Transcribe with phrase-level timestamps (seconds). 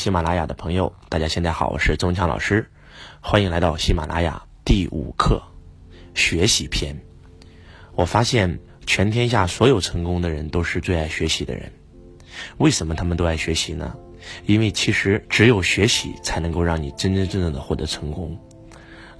[0.00, 2.66] 喜马拉雅的朋友，大家现在好，我是钟强老师，
[3.20, 5.42] 欢迎来到喜马拉雅第五课
[6.14, 6.96] 学习篇。
[7.94, 11.70] 我发现全天下所有成功的人都是最爱学习的人，
[12.56, 13.94] 为什么他们都爱学习呢？
[14.46, 18.34] 因为其实只有学习才能够让你真真正正的获得成功。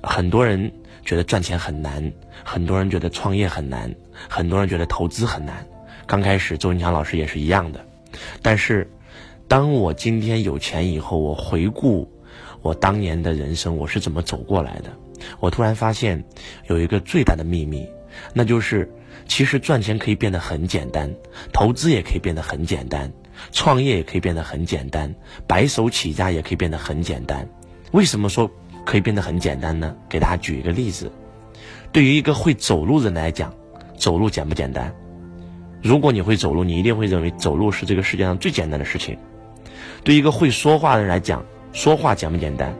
[0.02, 0.72] 很多人
[1.04, 2.10] 觉得赚钱很难，
[2.42, 3.94] 很多人觉得创业很难，
[4.30, 5.62] 很多人觉得投资很难。
[6.06, 7.84] 刚开始，周文强老师也是一样的，
[8.40, 8.90] 但是。
[9.50, 12.08] 当我今天有钱以后，我回顾
[12.62, 14.92] 我当年的人生，我是怎么走过来的？
[15.40, 16.22] 我突然发现
[16.68, 17.84] 有一个最大的秘密，
[18.32, 18.88] 那就是
[19.26, 21.12] 其实赚钱可以变得很简单，
[21.52, 23.12] 投资也可以变得很简单，
[23.50, 25.12] 创业也可以变得很简单，
[25.48, 27.48] 白手起家也可以变得很简单。
[27.90, 28.48] 为什么说
[28.86, 29.96] 可以变得很简单呢？
[30.08, 31.10] 给大家举一个例子，
[31.90, 33.52] 对于一个会走路人来讲，
[33.96, 34.94] 走路简不简单？
[35.82, 39.18] 如果你会走路，你一定会认为走路是这个世界上最简单的事情。
[40.02, 42.74] 对一个会说话的人来讲，说话简不简单？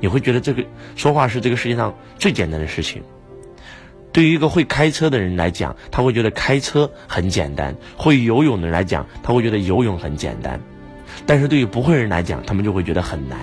[0.00, 3.02] 你会觉得这个说话是这个世界上最简单的事情。
[4.12, 10.60] 对于一个会开车的人来讲，他会觉得开车很简单；会游泳的人来讲，他会觉得游泳很简单。
[11.26, 13.38] 但是对于不会人来讲，他们就会觉得很难。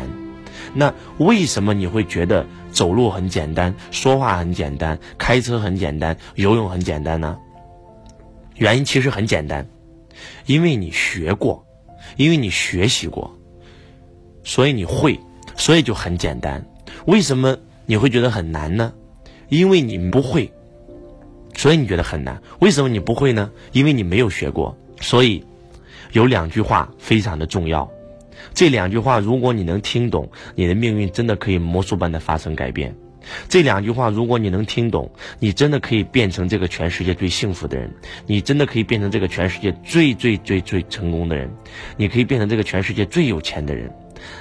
[0.74, 7.38] 那为什么你会觉得走路很简单、说话很简单、开车很简单、游泳很简单呢？
[8.56, 9.68] 原因其实很简单，
[10.46, 11.65] 因为你学过。
[12.16, 13.38] 因为你学习过，
[14.44, 15.20] 所以你会，
[15.56, 16.66] 所以就很简单。
[17.06, 18.94] 为什么你会觉得很难呢？
[19.50, 20.52] 因为你不会，
[21.56, 22.42] 所以你觉得很难。
[22.60, 23.52] 为什么你不会呢？
[23.72, 24.78] 因为你没有学过。
[25.02, 25.44] 所以
[26.14, 27.90] 有两句话非常的重要，
[28.54, 32.96] 这两句话如果你能听懂，你的命运真的可以魔术般的发生改变。
[33.50, 35.10] 这两句话，如果你能听懂，
[35.40, 37.90] 你真的可以变成这个全世界最幸福的人，
[38.26, 41.50] 你真的可以变成这个全世界最最最最成功的人，
[41.98, 43.92] 你可以变成这个全世界最有钱的人。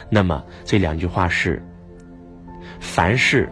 [0.09, 1.63] 那么这两句话是：
[2.81, 3.51] 凡事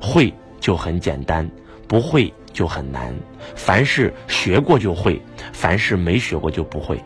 [0.00, 1.48] 会就很简单，
[1.88, 3.12] 不会就很难；
[3.54, 5.20] 凡事学过就会，
[5.52, 6.98] 凡事没学过就不会。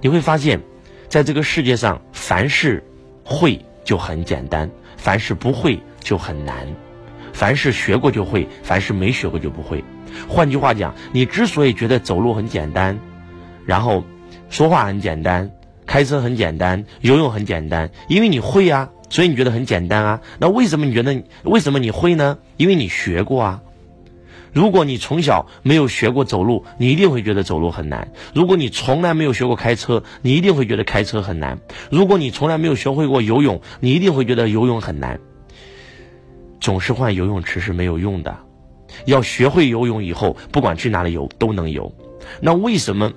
[0.00, 0.60] 你会发现，
[1.08, 2.82] 在这个世界上，凡事
[3.24, 5.78] 会就很简单，凡事不会。
[6.02, 6.66] 就很难，
[7.32, 9.82] 凡是学过就会，凡是没学过就不会。
[10.28, 12.98] 换句话讲，你之所以觉得走路很简单，
[13.64, 14.04] 然后
[14.50, 15.50] 说话很简单，
[15.86, 20.20] 开车很简单，游泳很简单，因为你会啊，所以你觉得很简单啊。
[20.38, 22.38] 那为什么你觉得为什么你会呢？
[22.56, 23.62] 因为你学过啊。
[24.52, 31.56] 如果你从小没有学过走路，你一定会觉得走路很难；如果你从来没有学过开车，你一定会觉得开车很难；
[31.90, 35.18] 如果你从来没有学会过游泳，你一定会觉得游泳很难。
[36.62, 38.38] 总是换游泳池是没有用的，
[39.06, 41.92] 要学会游泳以后，不管去哪里游都能游。
[42.40, 43.12] 那为什么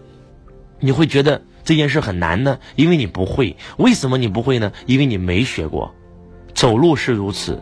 [0.80, 2.58] 你会觉得这件事很难呢？
[2.76, 3.56] 因为你不会。
[3.78, 4.72] 为什么你不会呢？
[4.88, 5.94] 因为你没学过。
[6.56, 7.62] 走路是如此，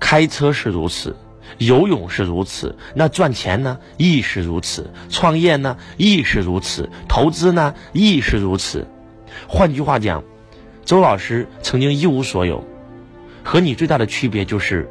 [0.00, 1.14] 开车是如此，
[1.58, 2.74] 游泳是如此。
[2.94, 3.78] 那赚钱呢？
[3.98, 4.90] 亦是如此。
[5.10, 5.76] 创业呢？
[5.98, 6.88] 亦是如此。
[7.06, 7.74] 投资呢？
[7.92, 8.86] 亦是如此。
[9.46, 10.24] 换句话讲，
[10.86, 12.64] 周老师曾经一无所有，
[13.44, 14.88] 和你最大的区别就是。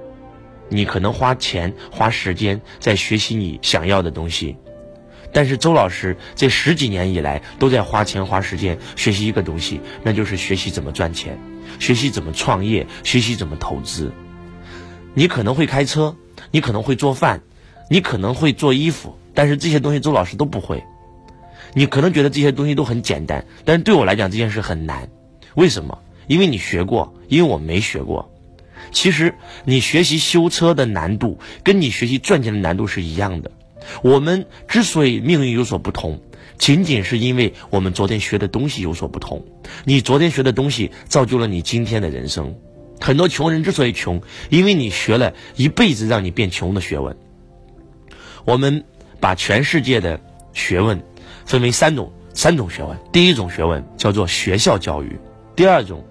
[0.69, 4.55] 你可能花钱花时间在学习你想要的东西，
[5.33, 11.37] 但是周老师这十几年以来都在花钱花时间学习一个东西，那就是学习怎么赚钱，
[11.79, 14.11] 学习怎么创业，学习怎么投资。
[15.15, 16.15] 你可能会开车，
[16.51, 17.41] 你可能会做饭，
[17.89, 20.83] 你可能会做衣服，但是这些东西周老师都不会。
[21.73, 25.09] 你可能觉得这些东西都很简单，但是对我来讲这件事很难。
[25.55, 25.97] 为什么？
[26.27, 28.31] 因为你学过，因为我没学过。
[28.91, 29.35] 其实，
[29.65, 33.51] 你学习修车的难度，跟你学习赚钱的难度是一样的。
[34.01, 36.21] 我们之所以命运有所不同，
[36.57, 39.45] 仅仅是因为我们昨天学的东西有所不同。
[39.85, 42.55] 你昨天学的东西，造就了你今天的人生。
[42.99, 47.15] 很多穷人之所以穷，因为你学了一辈子让你变穷的学问。
[48.45, 48.83] 我们
[49.19, 50.19] 把全世界的
[50.53, 51.01] 学问
[51.45, 52.97] 分为三种，三种学问。
[53.13, 55.17] 第一种学问叫做学校教育，
[55.55, 56.05] 第二种。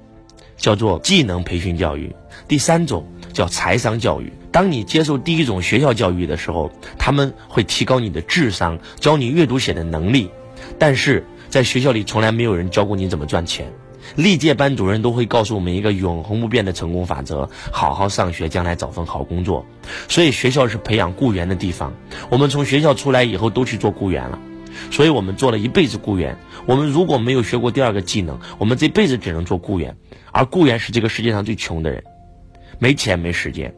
[0.58, 2.14] 叫做技能培训教育，
[2.46, 4.30] 第三种叫财商教育。
[4.50, 10.30] 当你接受第一种学校教育的时候，他们会提高你的智商，教你阅读写的能力。
[10.78, 13.72] 但是在学校里从来没有人教过你怎么赚钱。
[14.16, 19.66] 历届班主任都会告诉我们一个永恒不变的成功法则：好好上学，将来找份好工作。
[20.08, 21.92] 所以学校是培养雇员的地方。
[22.30, 24.38] 我们从学校出来以后都去做雇员了，
[24.90, 26.38] 所以我们做了一辈子雇员。
[26.64, 29.94] 我们如果没有学过第二个技能，我们这辈子只能做雇员。
[30.32, 32.04] 而雇员是这个世界上最穷的人，
[32.78, 33.74] 没钱没时间，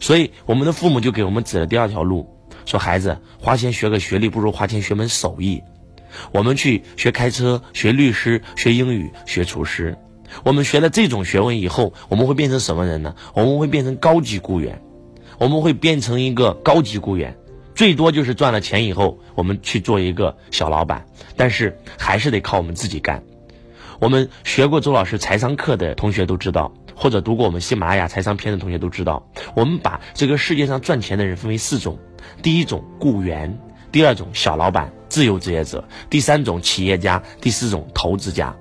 [0.00, 2.28] 所以我们的父母就给我们指了第二条路，
[2.66, 5.62] 说孩子花钱学个学历不如花钱学门手艺。
[6.32, 9.96] 我们去学开车、学律师、学英语、学厨师。
[10.44, 13.14] 我们学了这种学问以后，我们会变成什么人呢？
[13.32, 14.82] 我们会变成高级雇员，
[15.38, 17.36] 我们会变成一个高级雇员，
[17.74, 21.06] 最多就是赚了钱以后，我们去做一个小老板，
[21.36, 23.22] 但是还是得靠我们自己干。
[24.00, 31.98] 我们学过周老师财商课的同学都知道，或者读过我们喜马拉雅财商篇的同学都知道，我们把这个世界上赚钱的人分为四种：
[32.42, 33.58] 第一种雇员，
[33.92, 38.56] 第二种小老板、自由职业者，第三种企业家，第四种投资家。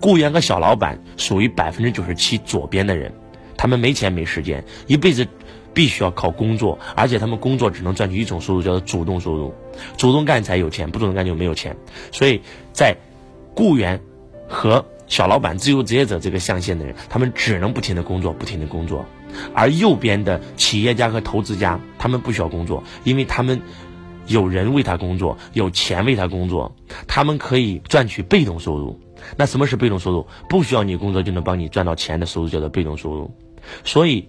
[0.00, 3.12] 雇员和小老板属于百分之九十七左边的人，
[3.56, 5.26] 他们没钱没时间，一辈子
[5.74, 9.52] 必须要靠工作，而且他们工作只能赚取一种收入，叫做主动收入。
[9.96, 11.76] 主动干才有钱，不主动干就没有钱。
[12.12, 12.40] 所以
[12.72, 12.96] 在
[13.56, 14.00] 雇员。
[14.48, 19.04] 和小老板、自由职业者这个象限的人，他们只能不停的工作，不停的工作；
[19.54, 23.60] 而右边的企业家和投资家，他们不需要工作，因为他们
[24.26, 26.74] 有人为他工作，有钱为他工作，
[27.06, 29.00] 他们可以赚取被动收入。
[29.36, 30.26] 那什么是被动收入？
[30.48, 33.34] 不需要你工作就能帮你赚到钱的收入，叫做被动收入。
[33.84, 34.28] 所以，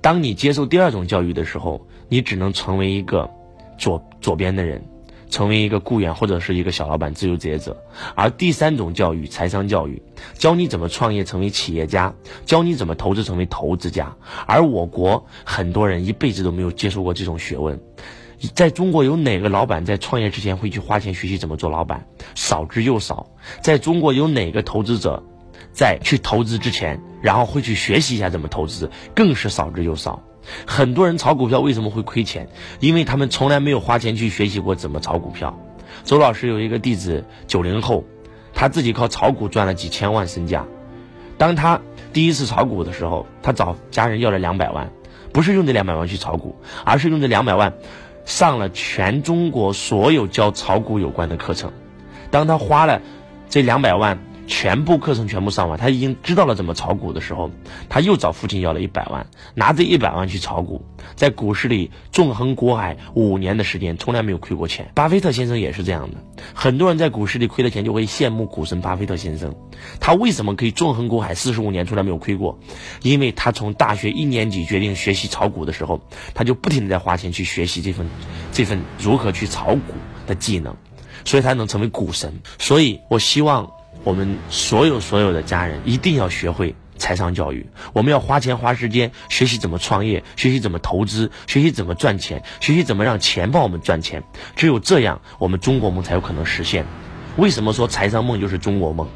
[0.00, 3.30] 当你接受第二种教育的时候，你只能成为一个
[3.78, 4.82] 左左边的人。
[5.30, 7.82] 成为一个雇员或者是一个小老板、自由职业者，
[8.14, 10.02] 而第三种教育——财商教育，
[10.34, 12.12] 教你怎么创业成为企业家，
[12.44, 14.16] 教你怎么投资成为投资家。
[14.46, 17.80] 而我国很多人一辈子都没有接受过这种学问。
[18.54, 22.06] 在中国，有哪个老板在创业之前会去花钱学习怎么做老板？
[22.34, 23.26] 少之又少。
[23.62, 25.22] 在中国，有哪个投资者
[25.72, 28.90] 在去投资之前，然后会去学习一下怎么投资？
[29.14, 30.22] 更是少之又少。
[30.66, 32.48] 很多人炒股票为什么会亏钱？
[32.80, 35.58] 因为他们从来没有花钱去学习过怎么炒股票。
[36.04, 38.04] 周老师有一个弟子，九零后，
[38.54, 40.64] 他自己靠炒股赚了几千万身价。
[41.36, 41.80] 当他
[42.12, 44.90] 第一次炒股的时候，他找家人要了两百万，
[45.32, 47.74] 不是用这两百万去炒股，而是用这两百万
[48.24, 51.72] 上了全中国所有教炒股有关的课程。
[52.30, 53.02] 当他花了
[53.48, 54.18] 这两百万。
[54.50, 57.52] 全部课程全部上完，他已经知道了怎么炒股的时候，
[57.88, 64.90] 他又找父亲要了一百万，拿这一百万去炒股，在股市里纵横股海五年的时间，从来没有亏过钱。
[64.94, 66.16] 巴菲特先生也是这样的，
[66.52, 69.54] 很多人在股市里亏了钱，就会羡慕股神巴菲特先生。
[70.00, 72.58] 他为什么可以纵横股海四十五年，从来没有亏过？
[73.02, 76.00] 因为他从大学一年级决定学习炒股的时候，
[76.34, 78.08] 他就不停的在花钱去学习这份
[78.52, 79.94] 这份如何去炒股
[80.26, 80.76] 的技能，
[81.24, 82.40] 所以他能成为股神。
[82.58, 83.70] 所以我希望。
[84.02, 87.66] 我们所有所有的家人一定要学会财商教育。
[87.92, 94.22] 我们要花钱花时间学习怎么创业，学习怎么投资，学习怎么赚钱，学习怎么让钱帮我们赚钱。
[94.56, 96.84] 只有这样，我们中国梦才有可能实现。
[97.36, 99.06] 为什么说财商梦就是中国梦？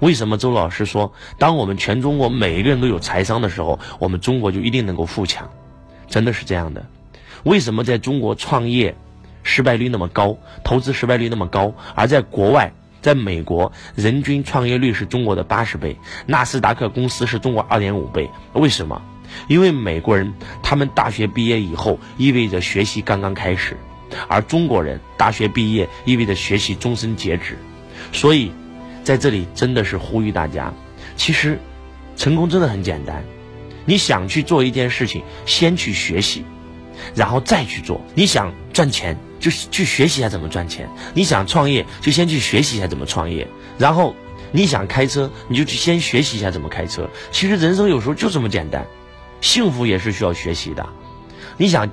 [0.00, 5.50] 为什么周老师说，当我们全中国每一个人都有财商的时候，我们中国就一定能够富强？
[6.08, 6.84] 真的是这样的。
[7.44, 8.94] 为什么在中国创业
[9.42, 12.72] 失败率那么高，投资失败率那么高，而在国外？
[13.00, 15.96] 在美国，人均创业率是中国的八十倍，
[16.26, 18.28] 纳斯达克公司是中国二点五倍。
[18.54, 19.00] 为什么？
[19.46, 23.76] 因为美国人他们大学毕业以后，意味着学习刚刚开始，
[24.26, 27.58] 而中国人大学毕业意味着学习终身截止。
[28.12, 28.50] 所以，
[29.04, 30.72] 在这里真的是呼吁大家，
[31.14, 31.58] 其实，
[32.16, 33.22] 成功真的很简单。
[33.84, 36.44] 你想去做一件事情，先去学习，
[37.14, 38.00] 然后再去做。
[38.14, 39.16] 你想赚钱。
[39.38, 40.88] 就去学习一下怎么赚钱。
[41.14, 43.46] 你想创业，就先去学习一下怎么创业。
[43.78, 44.14] 然后
[44.50, 47.08] 你想开车，你就去先学习一下怎么开车。
[47.30, 48.86] 其实人生有时候就这么简单，
[49.40, 50.86] 幸福也是需要学习的。
[51.56, 51.88] 你想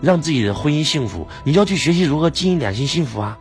[0.00, 3.38] 让自己的婚姻幸福，你就要去学习如何经营两性幸福啊。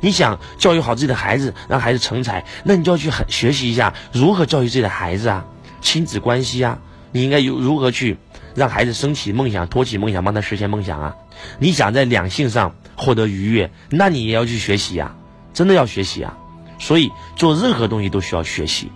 [0.00, 5.44] 你想教育好自己的孩子，让孩子成才，那你就要去很学习一下如何教育自己的孩子啊。
[5.80, 6.78] 亲子关系啊，
[7.12, 8.18] 你应该有如何去
[8.54, 11.14] 让孩子升起梦想、托起梦想、帮他实现梦想啊。
[11.58, 12.74] 你想在两性上。
[12.98, 15.14] 获得愉悦，那你也要去学习呀，
[15.54, 16.36] 真的要学习啊！
[16.80, 18.90] 所以做任何东西都需要学习，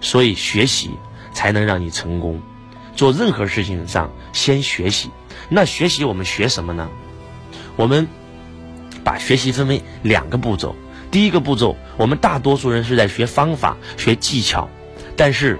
[0.00, 0.90] 所以学习
[1.34, 2.40] 才能让你成功。
[2.96, 5.10] 做任何事情上先学习，
[5.50, 6.88] 那学习我们学什么呢？
[7.76, 8.08] 我们
[9.04, 10.74] 把学习分为两个步骤。
[11.10, 14.68] 第一个步骤，我们大多数人是在学方法、学技巧，
[15.14, 15.58] 但是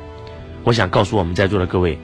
[0.64, 1.98] 我想告诉我们在座的各位，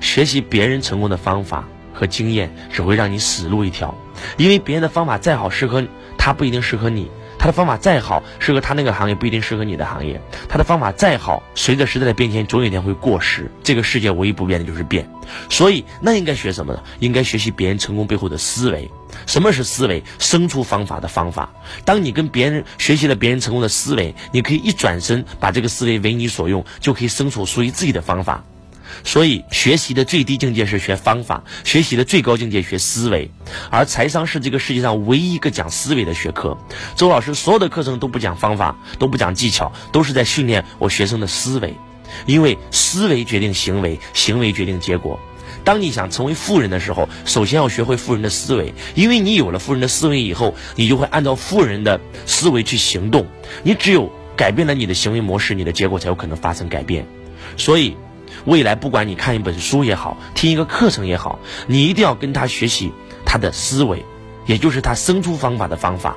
[0.00, 1.68] 学习别人成功的方法。
[1.92, 3.94] 和经验只会让你死路一条，
[4.36, 5.86] 因为别人的方法再好，适合
[6.18, 7.06] 他不一定适合你；
[7.38, 13.50] 他的方法再好，适合他那个行业不一定适合你的行业；他的方法再好，随着时代的变迁，总有一天会过时。
[13.62, 15.08] 这个世界唯一不变的就是变，
[15.48, 16.82] 所以那应该学什么呢？
[16.98, 18.90] 应该学习别人成功背后的思维。
[19.26, 20.02] 什么是思维？
[20.18, 21.50] 生出方法的方法。
[21.84, 28.44] 当你跟别人学习了别人成功的思维，你可以一转身把这个思维为你所用，就可以生出属于自己的方法。
[29.04, 33.30] 所以，学习的最低境界是学方法，学习的最高境界学思维。
[33.70, 36.56] 而财商是这个世界上唯一一个讲思维的学科。
[36.96, 41.74] 周老师所有的课程都不讲方法，都不讲技巧，都是在训练我学生的思维。
[42.26, 45.18] 因为思维决定行为，行为决定结果。
[45.62, 48.74] 当你想成为富人的时候，首先要学会富人的思维。
[48.94, 53.26] 因为你有了富人的思维以后，你就会按照富人的思维去行动。
[53.62, 57.06] 你只有改变了你的行为模式，你的结果才有可能发生改变。
[57.56, 57.96] 所以。
[58.44, 62.92] 未来不管你看一本书也好，听一个课程也好，你一定要跟他学习
[63.24, 64.04] 他的思维，
[64.46, 66.16] 也就是他生出方法的方法。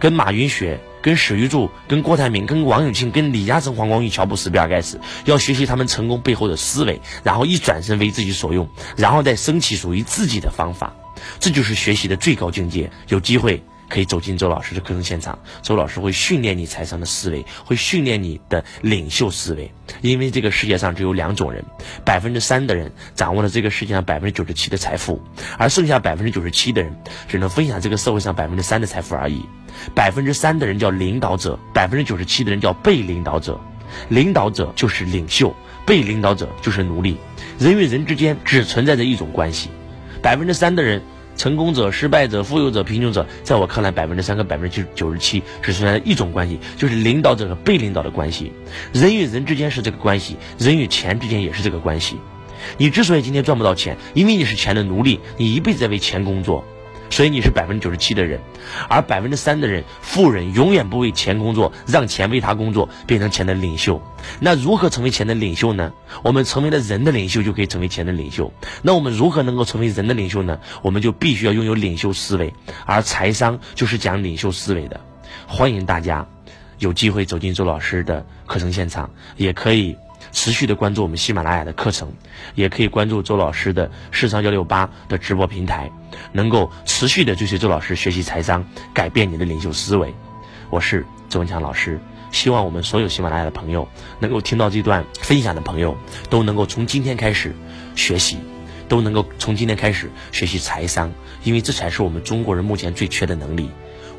[0.00, 10.94] 跟马云学，跟史玉柱，跟郭台铭，跟王永庆，跟李嘉诚、黄光裕、乔布斯、比尔盖茨，要学习他们成功背后的思维，然后一转身为自己所用，然后再升起属于自己的方法。
[11.40, 12.90] 这就是学习的最高境界。
[13.08, 13.62] 有机会。
[13.88, 19.70] 可以走进周老师的课程现场，周老师会训练你财商的思维，会训练你的领袖思维。
[20.00, 21.64] 因为这个世界上只有两种人，
[22.04, 25.22] 百分之三的人掌握了这个世界上百分之九十七的财富，
[25.58, 26.94] 而剩下百分之九十七的人
[27.28, 29.44] 只能分享这个社会上百分之三的财富而已。
[29.94, 33.60] 百分之三的人叫领导者，百分之九十七的人叫被领导者。
[34.08, 35.54] 领导者就是领袖，
[35.86, 37.16] 被领导者就是奴隶。
[37.58, 39.68] 人与人之间只存在着一种关系，
[40.22, 41.02] 百分之三的人。
[41.36, 48.52] 成功者、失败者、富有者、贫穷者，在我看来，百分之三和百分之九九十七只存在一种关系，就是领导者和被领导的关系。
[48.92, 52.16] 人与人之间是这个关系，人与钱之间也是这个关系。
[52.78, 56.64] 你之所以今天赚不到钱，因为你是钱的奴隶，你一辈子在为钱工作。
[57.10, 58.40] 所以你是百分之九十七的人，
[58.88, 64.02] 而百分之三的人，富人永远不为钱工作，让钱为他工作，变成钱的领袖。
[64.40, 65.92] 那如何成为钱的领袖呢？
[66.22, 68.52] 我们成为了人的领袖，就可以成为钱的领袖。
[68.82, 70.58] 那我们如何能够成为人的领袖呢？
[70.82, 72.52] 我们就必须要拥有领袖思维，
[72.84, 75.00] 而财商就是讲领袖思维的。
[75.46, 76.26] 欢迎大家
[76.78, 79.96] 有机会走进周老师的课程现场，也可以。
[80.32, 82.12] 持续的关注我们喜马拉雅的课程，
[82.54, 85.90] 也可以关注周老师的市商幺六八的直播平台，
[86.32, 90.14] 能够持续的追随周老师学习财商，改变你的领袖思维。
[90.70, 92.00] 我是周文强老师，
[92.32, 93.86] 希望我们所有喜马拉雅的朋友
[94.18, 95.96] 能够听到这段分享的朋友，
[96.30, 97.54] 都能够从今天开始
[97.94, 98.38] 学习，
[98.88, 101.12] 都能够从今天开始学习财商，
[101.44, 103.70] 因为这才是我们中国人目前最缺的能力。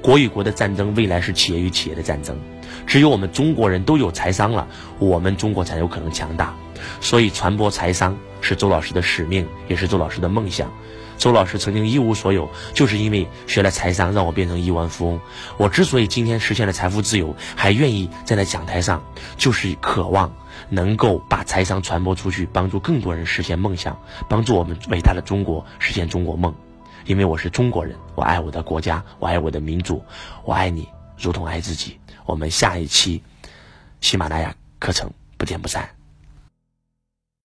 [0.02, 2.40] 国与国的战争，未来是企业与企业的战争。
[2.86, 4.68] 只有我们中国人都有财商了，
[5.00, 6.54] 我们中国才有可能强大。
[7.02, 10.72] 所以，传播财商是周老师的使命，也是周老师的梦想。
[11.18, 15.20] 周老师曾经一无所有，就是因为学了财商，让我变成亿万富翁。
[15.58, 19.02] 我之所以今天实现了财富自由，还愿意站在讲台上，
[19.38, 20.34] 就是渴望
[20.70, 26.54] 能够把财商传播出去，帮助更多人实现梦想，帮助我们伟大的中国实现中国梦。
[27.06, 30.04] 因为我是中国人，我爱我的国家，我爱我的民族，
[30.44, 31.98] 我爱你如同爱自己。
[32.26, 33.22] 我们下一期
[34.02, 35.95] 喜马拉雅课程不见不散。